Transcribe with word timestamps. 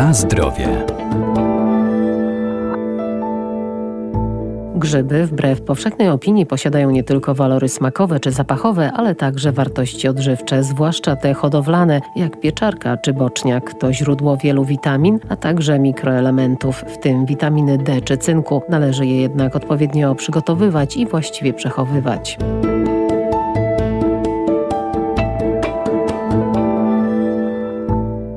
Na 0.00 0.14
zdrowie. 0.14 0.68
Grzyby, 4.74 5.26
wbrew 5.26 5.62
powszechnej 5.62 6.08
opinii, 6.08 6.46
posiadają 6.46 6.90
nie 6.90 7.04
tylko 7.04 7.34
walory 7.34 7.68
smakowe 7.68 8.20
czy 8.20 8.30
zapachowe, 8.30 8.92
ale 8.92 9.14
także 9.14 9.52
wartości 9.52 10.08
odżywcze, 10.08 10.62
zwłaszcza 10.62 11.16
te 11.16 11.34
hodowlane, 11.34 12.00
jak 12.16 12.40
pieczarka 12.40 12.96
czy 12.96 13.12
boczniak. 13.12 13.74
To 13.74 13.92
źródło 13.92 14.36
wielu 14.36 14.64
witamin, 14.64 15.18
a 15.28 15.36
także 15.36 15.78
mikroelementów, 15.78 16.76
w 16.76 16.98
tym 16.98 17.26
witaminy 17.26 17.78
D 17.78 18.00
czy 18.00 18.16
cynku. 18.16 18.62
Należy 18.68 19.06
je 19.06 19.20
jednak 19.20 19.56
odpowiednio 19.56 20.14
przygotowywać 20.14 20.96
i 20.96 21.06
właściwie 21.06 21.52
przechowywać. 21.52 22.38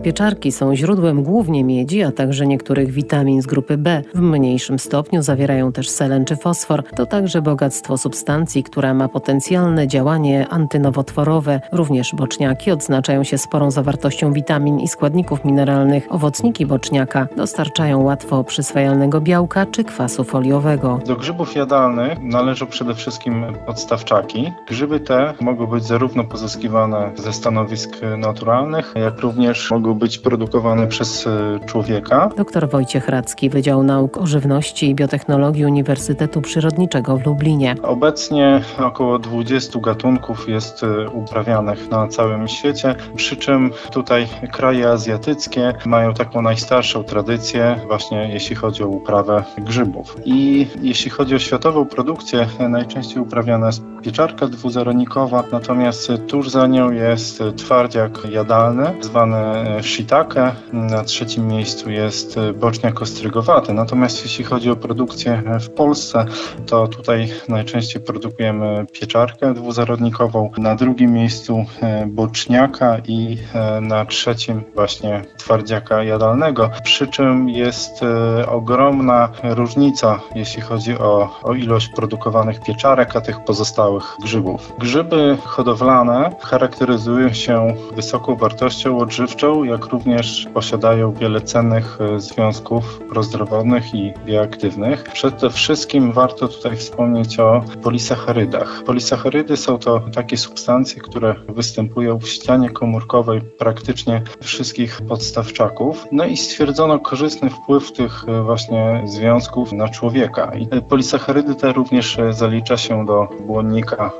Pieczarki 0.04 0.52
są 0.52 0.76
źródłem 0.76 1.24
głównie 1.24 1.64
miedzi, 1.64 2.04
a 2.04 2.12
także 2.12 2.48
niektórych 2.48 2.92
witamin 2.92 3.42
z 3.42 3.46
grupy 3.46 3.78
B. 3.78 4.02
W 4.14 4.20
mniejszym 4.20 4.80
stopniu 4.80 5.22
zawierają 5.22 5.72
też 5.72 5.90
selen 5.90 6.26
czy 6.26 6.36
fosfor. 6.36 6.84
To 6.96 7.06
także 7.06 7.42
bogactwo 7.42 7.98
substancji, 7.98 8.64
która 8.64 8.94
ma 8.94 9.08
potencjalne 9.08 9.88
działanie 9.88 10.48
antynowotworowe. 10.50 11.62
Również 11.72 12.16
boczniaki 12.16 12.72
odznaczają 12.72 13.24
się 13.24 13.38
sporą 13.38 13.72
zawartością 13.72 14.34
witamin 14.34 14.80
i 14.80 14.88
składników 14.88 15.46
mineralnych. 15.46 16.08
Owocniki 16.10 16.66
boczniaka 16.66 17.28
dostarczają 17.38 18.04
łatwo 18.04 18.44
przyswajalnego 18.44 19.22
białka 19.22 19.66
czy 19.66 19.84
kwasu 19.84 20.24
foliowego. 20.24 21.00
Do 21.08 21.16
grzybów 21.16 21.56
jadalnych 21.56 22.20
należą 22.22 22.66
przede 22.66 22.96
wszystkim 22.96 23.46
podstawczaki. 23.66 24.52
Grzyby 24.68 25.00
te 25.00 25.34
mogą 25.42 25.68
być 25.68 25.84
zarówno 25.84 26.24
pozyskiwane 26.24 27.12
ze 27.16 27.34
stanowisk 27.34 28.02
naturalnych, 28.18 28.94
jak 28.96 29.20
również 29.20 29.72
mogą 29.72 29.93
być 29.96 30.18
produkowane 30.18 30.88
przez 30.88 31.28
e, 31.28 31.60
człowieka. 31.66 32.30
Dr 32.38 32.70
Wojciech 32.70 33.10
Radzki, 33.10 33.50
Wydział 33.50 33.84
Nauk 33.84 34.18
o 34.18 34.26
Żywności 34.26 34.90
i 34.90 34.96
Biotechnologii 34.96 35.66
Uniwersytetu 35.66 36.42
Przyrodniczego 36.42 37.18
w 37.18 37.26
Lublinie. 37.26 37.76
Obecnie 37.84 38.62
około 38.80 39.20
20 39.20 39.80
gatunków 39.80 40.50
jest 40.50 40.84
e, 40.84 41.10
uprawianych 41.10 41.90
na 41.90 42.08
całym 42.08 42.48
świecie, 42.48 42.96
przy 43.16 43.36
czym 43.36 43.72
tutaj 43.92 44.28
kraje 44.52 44.90
azjatyckie 44.90 45.74
mają 45.86 46.14
taką 46.14 46.42
najstarszą 46.42 47.04
tradycję 47.04 47.80
właśnie 47.88 48.30
jeśli 48.34 48.56
chodzi 48.56 48.84
o 48.84 48.88
uprawę 48.88 49.44
grzybów. 49.58 50.18
I 50.26 50.68
jeśli 50.82 51.12
chodzi 51.12 51.36
o 51.36 51.40
światową 51.40 51.86
produkcję, 51.86 52.48
najczęściej 52.70 53.22
uprawiana 53.22 53.66
jest 53.66 53.82
pieczarka 54.04 54.48
dwuzarodnikowa, 54.48 55.44
natomiast 55.52 56.12
tuż 56.28 56.50
za 56.50 56.68
nią 56.68 56.92
jest 56.92 57.44
twardziak 57.58 58.12
jadalny, 58.30 58.94
zwany 59.02 59.38
shiitake. 59.86 60.52
Na 60.74 61.04
trzecim 61.04 61.48
miejscu 61.48 61.92
jest 61.92 62.36
boczniak 62.56 63.02
ostrygowaty. 63.02 63.74
Natomiast 63.74 64.24
jeśli 64.24 64.44
chodzi 64.44 64.70
o 64.70 64.76
produkcję 64.76 65.44
w 65.62 65.70
Polsce, 65.70 66.26
to 66.66 66.88
tutaj 66.88 67.30
najczęściej 67.50 68.02
produkujemy 68.02 68.86
pieczarkę 68.92 69.54
dwuzarodnikową. 69.54 70.52
Na 70.58 70.76
drugim 70.76 71.14
miejscu 71.14 71.66
e, 71.82 72.06
boczniaka 72.08 72.98
i 73.08 73.38
e, 73.54 73.82
na 73.82 74.06
trzecim 74.06 74.64
właśnie 74.76 75.22
twardziaka 75.38 76.04
jadalnego. 76.04 76.70
Przy 76.84 77.08
czym 77.08 77.50
jest 77.50 78.04
e, 78.04 78.50
ogromna 78.50 79.30
różnica, 79.44 80.20
jeśli 80.36 80.62
chodzi 80.62 80.98
o, 80.98 81.40
o 81.44 81.54
ilość 81.54 81.90
produkowanych 81.96 82.64
pieczarek, 82.64 83.16
a 83.16 83.22
tych 83.22 83.44
pozostałych 83.44 84.16
grzybów. 84.22 84.74
Grzyby 84.80 85.38
hodowlane 85.44 86.36
charakteryzują 86.40 87.34
się 87.34 87.76
wysoką 87.96 88.36
wartością 88.36 88.98
odżywczą, 88.98 89.64
jak 89.74 89.86
również 89.86 90.48
posiadają 90.54 91.14
wiele 91.14 91.42
cennych 91.42 91.98
e, 92.02 92.20
związków 92.20 93.00
prozdrowotnych 93.10 93.96
i 93.96 94.14
bioaktywnych. 94.26 95.04
Przede 95.04 95.50
wszystkim 95.50 96.12
warto 96.12 96.48
tutaj 96.48 96.76
wspomnieć 96.78 97.40
o 97.40 97.64
polisacharydach. 97.84 98.84
Polisacharydy 98.86 99.58
są 99.58 99.78
to 99.78 100.00
takie 100.16 100.38
substancje, 100.38 101.02
które 101.02 101.36
występują 101.50 102.20
w 102.20 102.30
ścianie 102.30 102.70
komórkowej 102.70 103.42
praktycznie 103.42 104.22
wszystkich 104.42 105.02
podstawczaków. 105.02 106.06
No 106.12 106.26
i 106.26 106.38
stwierdzono 106.38 107.00
korzystny 107.00 107.50
wpływ 107.50 107.92
tych 107.92 108.26
e, 108.28 108.44
właśnie 108.44 109.04
związków 109.06 109.72
na 109.72 109.90
człowieka. 109.90 110.52
I 110.56 110.82
polisacharydy 110.82 111.56
te 111.56 111.74
również 111.74 112.20
e, 112.20 112.34
zalicza 112.34 112.78
się 112.78 113.06
do 113.06 113.28
błonnika 113.48 114.12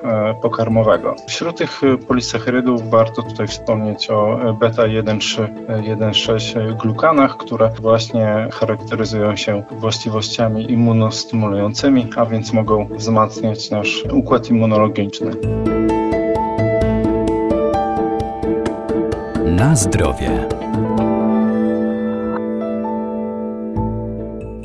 pokarmowego. 0.42 1.16
Wśród 1.28 1.58
tych 1.58 1.82
polisacharydów 2.08 2.90
warto 2.90 3.24
tutaj 3.24 3.48
wspomnieć 3.48 4.10
o 4.10 4.40
beta-1,3 4.60 5.43
1,6 5.68 6.78
glukanach, 6.78 7.38
które 7.38 7.70
właśnie 7.82 8.48
charakteryzują 8.52 9.36
się 9.36 9.64
właściwościami 9.72 10.72
immunostymulującymi, 10.72 12.10
a 12.16 12.26
więc 12.26 12.54
mogą 12.54 12.88
wzmacniać 12.88 13.72
nasz 13.72 14.04
układ 14.12 14.50
immunologiczny. 14.50 15.32
Na 19.46 19.76
zdrowie. 19.76 20.48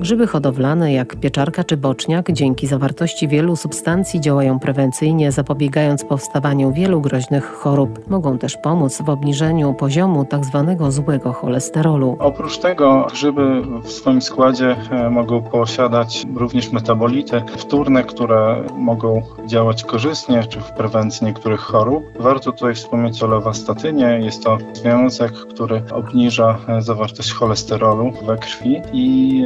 Grzyby 0.00 0.26
hodowlane 0.26 0.92
jak 0.92 1.16
pieczarka 1.16 1.64
czy 1.64 1.76
boczniak 1.76 2.32
dzięki 2.32 2.66
zawartości 2.66 3.28
wielu 3.28 3.56
substancji 3.56 4.20
działają 4.20 4.58
prewencyjnie, 4.58 5.32
zapobiegając 5.32 6.04
powstawaniu 6.04 6.72
wielu 6.72 7.00
groźnych 7.00 7.44
chorób. 7.44 8.10
Mogą 8.10 8.38
też 8.38 8.56
pomóc 8.56 9.02
w 9.02 9.08
obniżeniu 9.08 9.74
poziomu 9.74 10.24
tzw. 10.30 10.64
Tak 10.78 10.92
złego 10.92 11.32
cholesterolu. 11.32 12.16
Oprócz 12.20 12.58
tego 12.58 13.06
grzyby 13.10 13.62
w 13.82 13.92
swoim 13.92 14.22
składzie 14.22 14.76
e, 14.90 15.10
mogą 15.10 15.42
posiadać 15.42 16.26
również 16.36 16.72
metabolity 16.72 17.42
wtórne, 17.56 18.04
które 18.04 18.64
mogą 18.76 19.22
działać 19.46 19.84
korzystnie 19.84 20.44
czy 20.44 20.60
w 20.60 20.72
prewencji 20.72 21.26
niektórych 21.26 21.60
chorób. 21.60 22.04
Warto 22.20 22.52
tutaj 22.52 22.74
wspomnieć 22.74 23.22
o 23.22 23.26
lewastatynie. 23.26 24.20
Jest 24.22 24.44
to 24.44 24.58
związek, 24.72 25.32
który 25.32 25.82
obniża 25.92 26.58
e, 26.68 26.82
zawartość 26.82 27.32
cholesterolu 27.32 28.12
we 28.26 28.36
krwi 28.36 28.80
i 28.92 29.44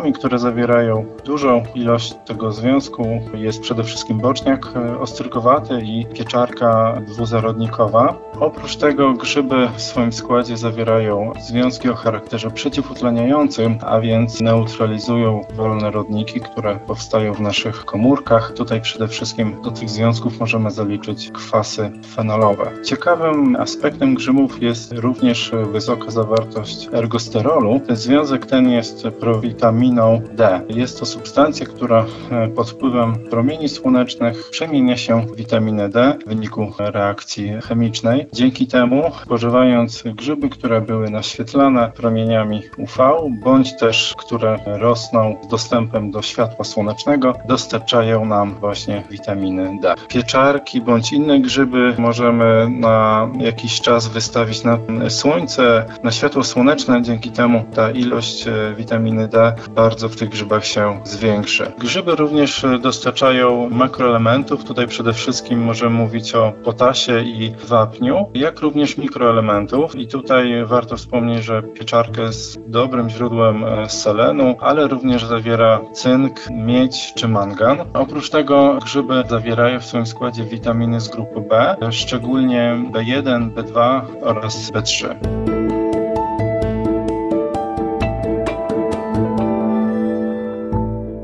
które 0.00 0.38
zawierają 0.38 1.04
dużą 1.24 1.62
ilość 1.74 2.14
tego 2.26 2.52
związku 2.52 3.20
jest 3.34 3.60
przede 3.60 3.84
wszystkim 3.84 4.18
boczniak 4.18 4.66
e, 4.76 4.98
ostrygowaty 5.00 5.80
i 5.84 6.06
pieczarka 6.06 7.00
dwuzarodnikowa. 7.06 8.14
Oprócz 8.40 8.76
tego 8.76 9.12
grzyby 9.12 9.68
w 9.76 9.82
swoim 9.82 10.12
składzie 10.12 10.56
zawierają 10.56 11.32
związki 11.40 11.88
o 11.88 11.94
charakterze 11.94 12.50
przeciwutleniającym, 12.50 13.78
a 13.86 14.00
więc 14.00 14.40
neutralizują 14.40 15.40
wolne 15.54 15.90
rodniki, 15.90 16.40
które 16.40 16.78
powstają 16.86 17.34
w 17.34 17.40
naszych 17.40 17.84
komórkach. 17.84 18.52
Tutaj 18.52 18.80
przede 18.80 19.08
wszystkim 19.08 19.62
do 19.62 19.70
tych 19.70 19.90
związków 19.90 20.40
możemy 20.40 20.70
zaliczyć 20.70 21.30
kwasy 21.30 21.90
fenolowe. 22.14 22.70
Ciekawym 22.84 23.56
aspektem 23.56 24.14
grzybów 24.14 24.62
jest 24.62 24.92
również 24.92 25.52
wysoka 25.72 26.10
zawartość 26.10 26.88
ergosterolu. 26.92 27.80
Związek 27.90 28.46
ten 28.46 28.70
jest 28.70 29.06
prowitaminą 29.20 29.81
witaminą 29.82 30.20
D. 30.32 30.60
Jest 30.68 30.98
to 30.98 31.06
substancja, 31.06 31.66
która 31.66 32.06
e, 32.30 32.48
pod 32.48 32.70
wpływem 32.70 33.14
promieni 33.30 33.68
słonecznych 33.68 34.50
przemienia 34.50 34.96
się 34.96 35.20
w 35.20 35.36
witaminę 35.36 35.88
D 35.88 36.18
w 36.26 36.28
wyniku 36.28 36.72
reakcji 36.78 37.52
chemicznej. 37.68 38.26
Dzięki 38.32 38.66
temu, 38.66 39.02
spożywając 39.22 40.02
grzyby, 40.06 40.48
które 40.48 40.80
były 40.80 41.10
naświetlane 41.10 41.92
promieniami 41.96 42.62
UV, 42.78 43.12
bądź 43.44 43.76
też 43.76 44.14
które 44.16 44.58
rosną 44.66 45.36
z 45.44 45.48
dostępem 45.48 46.10
do 46.10 46.22
światła 46.22 46.64
słonecznego, 46.64 47.34
dostarczają 47.48 48.24
nam 48.24 48.54
właśnie 48.54 49.02
witaminy 49.10 49.78
D. 49.82 49.94
Pieczarki 50.08 50.80
bądź 50.80 51.12
inne 51.12 51.40
grzyby 51.40 51.94
możemy 51.98 52.68
na 52.70 53.28
jakiś 53.40 53.80
czas 53.80 54.08
wystawić 54.08 54.64
na 54.64 54.78
słońce, 55.08 55.84
na 56.02 56.10
światło 56.10 56.44
słoneczne. 56.44 57.02
Dzięki 57.02 57.30
temu 57.30 57.64
ta 57.74 57.90
ilość 57.90 58.46
e, 58.46 58.74
witaminy 58.76 59.28
D 59.28 59.54
bardzo 59.74 60.08
w 60.08 60.16
tych 60.16 60.28
grzybach 60.28 60.66
się 60.66 61.00
zwiększy. 61.04 61.72
Grzyby 61.78 62.16
również 62.16 62.66
dostarczają 62.80 63.70
makroelementów. 63.70 64.64
Tutaj 64.64 64.86
przede 64.86 65.12
wszystkim 65.12 65.62
możemy 65.62 65.96
mówić 65.96 66.34
o 66.34 66.52
potasie 66.64 67.20
i 67.20 67.54
wapniu, 67.68 68.30
jak 68.34 68.60
również 68.60 68.96
mikroelementów. 68.96 69.94
I 69.96 70.08
tutaj 70.08 70.64
warto 70.66 70.96
wspomnieć, 70.96 71.44
że 71.44 71.62
pieczarka 71.62 72.22
jest 72.22 72.60
dobrym 72.70 73.10
źródłem 73.10 73.64
e, 73.64 73.88
selenu, 73.88 74.56
ale 74.60 74.88
również 74.88 75.24
zawiera 75.24 75.80
cynk, 75.92 76.40
miedź 76.50 77.14
czy 77.14 77.28
mangan. 77.28 77.78
Oprócz 77.94 78.30
tego 78.30 78.78
grzyby 78.84 79.24
zawierają 79.28 79.80
w 79.80 79.84
swoim 79.84 80.06
składzie 80.06 80.44
witaminy 80.44 81.00
z 81.00 81.08
grupy 81.08 81.40
B, 81.40 81.76
szczególnie 81.90 82.76
B1, 82.92 83.50
B2 83.50 84.00
oraz 84.22 84.72
B3. 84.72 85.16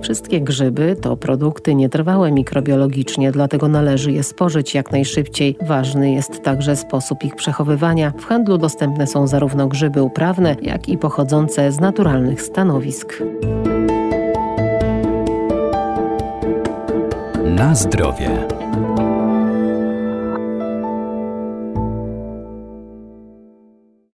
Wszystkie 0.08 0.40
grzyby 0.40 0.96
to 1.00 1.16
produkty 1.16 1.74
nietrwałe 1.74 2.32
mikrobiologicznie, 2.32 3.32
dlatego 3.32 3.68
należy 3.68 4.12
je 4.12 4.22
spożyć 4.22 4.74
jak 4.74 4.92
najszybciej. 4.92 5.56
Ważny 5.60 6.12
jest 6.12 6.42
także 6.42 6.76
sposób 6.76 7.24
ich 7.24 7.34
przechowywania. 7.34 8.12
W 8.18 8.24
handlu 8.24 8.58
dostępne 8.58 9.06
są 9.06 9.26
zarówno 9.26 9.66
grzyby 9.66 10.02
uprawne, 10.02 10.56
jak 10.62 10.88
i 10.88 10.98
pochodzące 10.98 11.72
z 11.72 11.80
naturalnych 11.80 12.42
stanowisk. 12.42 13.22
Na 17.44 17.74
zdrowie. 17.74 18.57